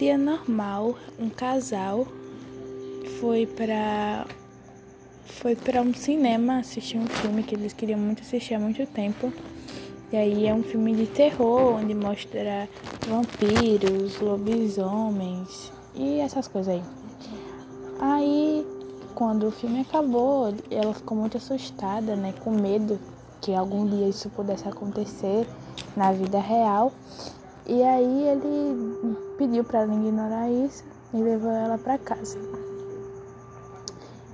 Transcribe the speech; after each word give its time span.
dia 0.00 0.16
normal, 0.16 0.94
um 1.18 1.28
casal 1.28 2.06
foi 3.20 3.44
para 3.44 4.26
foi 5.26 5.54
para 5.54 5.82
um 5.82 5.92
cinema 5.92 6.60
assistir 6.60 6.96
um 6.96 7.06
filme 7.06 7.42
que 7.42 7.54
eles 7.54 7.74
queriam 7.74 8.00
muito 8.00 8.22
assistir 8.22 8.54
há 8.54 8.58
muito 8.58 8.84
tempo. 8.86 9.30
E 10.10 10.16
aí 10.16 10.46
é 10.46 10.54
um 10.54 10.62
filme 10.62 10.94
de 10.94 11.06
terror 11.06 11.74
onde 11.78 11.94
mostra 11.94 12.66
vampiros, 13.06 14.18
lobisomens 14.20 15.70
e 15.94 16.18
essas 16.20 16.48
coisas 16.48 16.76
aí. 16.76 16.82
Aí 18.00 18.66
quando 19.14 19.48
o 19.48 19.50
filme 19.50 19.80
acabou, 19.80 20.54
ela 20.70 20.94
ficou 20.94 21.16
muito 21.16 21.36
assustada, 21.36 22.16
né, 22.16 22.32
com 22.42 22.52
medo 22.52 22.98
que 23.42 23.54
algum 23.54 23.86
dia 23.86 24.08
isso 24.08 24.30
pudesse 24.30 24.66
acontecer 24.66 25.46
na 25.94 26.10
vida 26.10 26.40
real. 26.40 26.90
E 27.70 27.84
aí 27.84 28.22
ele 28.26 29.16
pediu 29.38 29.62
para 29.62 29.82
ela 29.82 29.94
ignorar 29.94 30.50
isso 30.50 30.82
e 31.14 31.18
levou 31.18 31.52
ela 31.52 31.78
para 31.78 31.96
casa. 31.98 32.36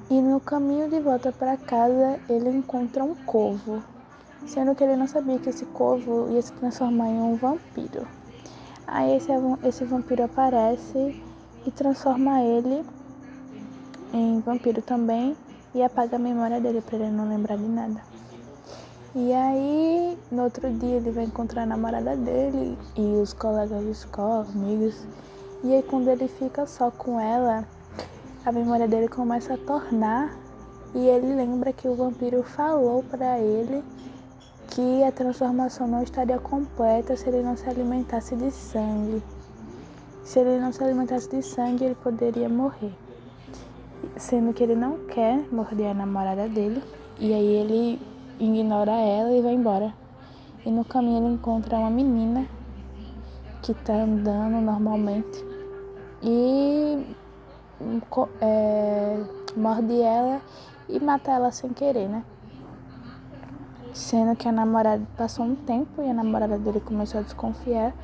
E 0.08 0.22
no 0.22 0.40
caminho 0.40 0.88
de 0.88 0.98
volta 1.00 1.30
para 1.30 1.54
casa, 1.58 2.18
ele 2.30 2.48
encontra 2.48 3.04
um 3.04 3.14
corvo, 3.14 3.82
sendo 4.46 4.74
que 4.74 4.82
ele 4.82 4.96
não 4.96 5.06
sabia 5.06 5.38
que 5.38 5.50
esse 5.50 5.66
corvo 5.66 6.30
ia 6.30 6.40
se 6.40 6.50
transformar 6.54 7.08
em 7.08 7.20
um 7.20 7.34
vampiro. 7.36 8.08
Aí 8.86 9.14
esse, 9.14 9.30
esse 9.64 9.84
vampiro 9.84 10.24
aparece 10.24 11.22
e 11.66 11.70
transforma 11.70 12.40
ele 12.40 12.86
em 14.14 14.40
vampiro 14.40 14.80
também 14.80 15.36
e 15.74 15.82
apaga 15.82 16.16
a 16.16 16.18
memória 16.18 16.58
dele 16.58 16.80
para 16.80 16.96
ele 16.96 17.10
não 17.10 17.28
lembrar 17.28 17.58
de 17.58 17.68
nada. 17.68 18.00
E 19.18 19.32
aí, 19.32 20.18
no 20.30 20.42
outro 20.42 20.70
dia, 20.70 20.96
ele 20.96 21.10
vai 21.10 21.24
encontrar 21.24 21.62
a 21.62 21.66
namorada 21.66 22.14
dele 22.14 22.76
e 22.98 23.00
os 23.00 23.32
colegas 23.32 23.82
de 23.82 23.90
escola, 23.90 24.46
amigos. 24.54 25.06
E 25.64 25.72
aí, 25.72 25.82
quando 25.82 26.08
ele 26.08 26.28
fica 26.28 26.66
só 26.66 26.90
com 26.90 27.18
ela, 27.18 27.66
a 28.44 28.52
memória 28.52 28.86
dele 28.86 29.08
começa 29.08 29.54
a 29.54 29.56
tornar 29.56 30.36
e 30.94 30.98
ele 30.98 31.34
lembra 31.34 31.72
que 31.72 31.88
o 31.88 31.94
vampiro 31.94 32.42
falou 32.42 33.02
para 33.04 33.38
ele 33.38 33.82
que 34.66 35.02
a 35.02 35.10
transformação 35.10 35.88
não 35.88 36.02
estaria 36.02 36.38
completa 36.38 37.16
se 37.16 37.26
ele 37.26 37.42
não 37.42 37.56
se 37.56 37.66
alimentasse 37.70 38.36
de 38.36 38.50
sangue. 38.50 39.22
Se 40.24 40.40
ele 40.40 40.60
não 40.60 40.70
se 40.70 40.84
alimentasse 40.84 41.30
de 41.30 41.42
sangue, 41.42 41.86
ele 41.86 41.94
poderia 41.94 42.50
morrer. 42.50 42.92
Sendo 44.18 44.52
que 44.52 44.62
ele 44.62 44.74
não 44.74 45.06
quer 45.06 45.42
morder 45.50 45.92
a 45.92 45.94
namorada 45.94 46.50
dele, 46.50 46.82
e 47.18 47.32
aí 47.32 47.46
ele 47.46 48.15
ignora 48.38 48.92
ela 48.92 49.32
e 49.32 49.42
vai 49.42 49.54
embora. 49.54 49.94
E 50.64 50.70
no 50.70 50.84
caminho 50.84 51.24
ele 51.24 51.34
encontra 51.34 51.78
uma 51.78 51.90
menina 51.90 52.46
que 53.62 53.72
tá 53.74 53.94
andando 53.94 54.60
normalmente 54.60 55.44
e 56.22 57.06
é, 58.40 59.24
morde 59.56 60.00
ela 60.00 60.40
e 60.88 60.98
mata 61.00 61.30
ela 61.30 61.50
sem 61.50 61.72
querer, 61.72 62.08
né? 62.08 62.24
Sendo 63.92 64.36
que 64.36 64.48
a 64.48 64.52
namorada 64.52 65.06
passou 65.16 65.44
um 65.46 65.54
tempo 65.54 66.02
e 66.02 66.10
a 66.10 66.14
namorada 66.14 66.58
dele 66.58 66.80
começou 66.80 67.20
a 67.20 67.22
desconfiar, 67.22 67.94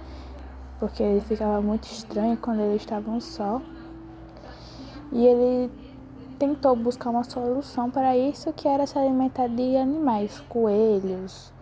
porque 0.79 1.03
ele 1.03 1.21
ficava 1.21 1.61
muito 1.61 1.85
estranho 1.85 2.37
quando 2.37 2.61
eles 2.61 2.83
estavam 2.83 3.21
só. 3.21 3.61
E 5.13 5.27
ele 5.27 5.71
tentou 6.43 6.75
buscar 6.75 7.11
uma 7.11 7.23
solução 7.23 7.89
para 7.89 8.17
isso, 8.17 8.53
que 8.53 8.67
era 8.67 8.85
se 8.85 8.99
alimentar 8.99 9.47
de 9.47 9.77
animais, 9.77 10.41
coelhos, 10.49 11.53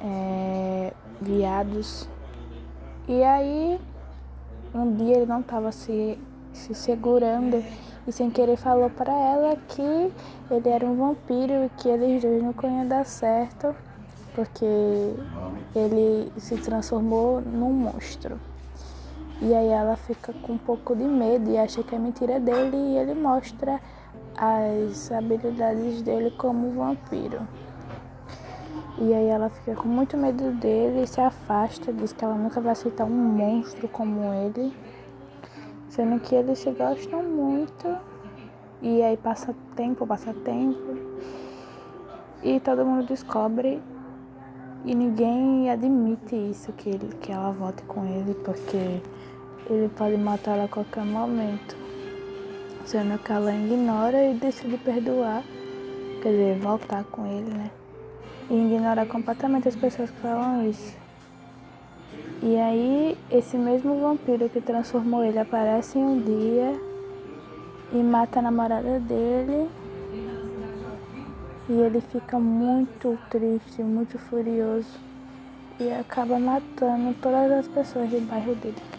é, 0.00 0.92
viados. 1.20 2.08
E 3.06 3.22
aí, 3.22 3.80
um 4.74 4.92
dia 4.96 5.18
ele 5.18 5.26
não 5.26 5.38
estava 5.38 5.70
se 5.70 6.18
se 6.52 6.74
segurando 6.74 7.62
e 8.08 8.10
sem 8.10 8.28
querer 8.28 8.56
falou 8.56 8.90
para 8.90 9.12
ela 9.12 9.56
que 9.68 10.12
ele 10.50 10.68
era 10.68 10.84
um 10.84 10.96
vampiro 10.96 11.66
e 11.66 11.68
que 11.76 11.88
eles 11.88 12.20
dois 12.20 12.42
não 12.42 12.52
iam 12.64 12.88
dar 12.88 13.06
certo 13.06 13.72
porque 14.34 14.64
ele 15.76 16.32
se 16.38 16.56
transformou 16.56 17.40
num 17.40 17.72
monstro. 17.72 18.40
E 19.40 19.54
aí 19.54 19.68
ela 19.68 19.94
fica 19.94 20.32
com 20.42 20.54
um 20.54 20.58
pouco 20.58 20.96
de 20.96 21.04
medo 21.04 21.48
e 21.48 21.56
acha 21.56 21.84
que 21.84 21.94
é 21.94 21.98
mentira 21.98 22.40
dele 22.40 22.76
e 22.76 22.98
ele 22.98 23.14
mostra 23.14 23.80
as 24.38 25.10
habilidades 25.10 26.00
dele 26.02 26.30
como 26.30 26.70
vampiro. 26.70 27.40
E 28.96 29.12
aí 29.12 29.26
ela 29.26 29.48
fica 29.48 29.74
com 29.74 29.88
muito 29.88 30.16
medo 30.16 30.52
dele 30.52 31.02
e 31.02 31.06
se 31.06 31.20
afasta, 31.20 31.92
diz 31.92 32.12
que 32.12 32.24
ela 32.24 32.34
nunca 32.34 32.60
vai 32.60 32.72
aceitar 32.72 33.04
um 33.04 33.10
monstro 33.10 33.88
como 33.88 34.32
ele. 34.32 34.72
Sendo 35.88 36.20
que 36.20 36.34
eles 36.34 36.60
se 36.60 36.70
gostam 36.70 37.22
muito. 37.22 37.96
E 38.80 39.02
aí 39.02 39.16
passa 39.16 39.54
tempo, 39.74 40.06
passa 40.06 40.32
tempo. 40.32 40.96
E 42.42 42.60
todo 42.60 42.84
mundo 42.84 43.06
descobre. 43.06 43.82
E 44.84 44.94
ninguém 44.94 45.68
admite 45.70 46.36
isso, 46.36 46.72
que, 46.72 46.90
ele, 46.90 47.08
que 47.20 47.32
ela 47.32 47.50
volte 47.50 47.82
com 47.82 48.04
ele, 48.04 48.34
porque 48.34 49.02
ele 49.68 49.88
pode 49.96 50.16
matar 50.16 50.52
ela 50.52 50.64
a 50.64 50.68
qualquer 50.68 51.04
momento. 51.04 51.87
Sendo 52.88 53.18
que 53.18 53.30
ela 53.30 53.52
ignora 53.52 54.30
e 54.30 54.32
decide 54.32 54.78
perdoar. 54.78 55.42
Quer 56.22 56.30
dizer, 56.30 56.58
voltar 56.58 57.04
com 57.04 57.26
ele, 57.26 57.52
né? 57.52 57.70
E 58.48 58.54
ignora 58.54 59.04
completamente 59.04 59.68
as 59.68 59.76
pessoas 59.76 60.08
que 60.08 60.16
falam 60.20 60.66
isso. 60.66 60.96
E 62.42 62.56
aí, 62.56 63.18
esse 63.30 63.58
mesmo 63.58 64.00
vampiro 64.00 64.48
que 64.48 64.62
transformou 64.62 65.22
ele 65.22 65.38
aparece 65.38 65.98
em 65.98 66.02
um 66.02 66.18
dia 66.18 66.80
e 67.92 68.02
mata 68.02 68.38
a 68.38 68.42
namorada 68.42 68.98
dele. 69.00 69.68
E 71.68 71.72
ele 71.72 72.00
fica 72.00 72.38
muito 72.38 73.18
triste, 73.28 73.82
muito 73.82 74.18
furioso. 74.18 74.98
E 75.78 75.92
acaba 75.92 76.38
matando 76.38 77.14
todas 77.20 77.52
as 77.52 77.68
pessoas 77.68 78.08
do 78.08 78.18
bairro 78.22 78.54
dele. 78.54 78.97